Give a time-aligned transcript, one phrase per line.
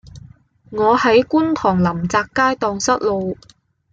[0.71, 3.37] 我喺觀塘臨澤街盪失路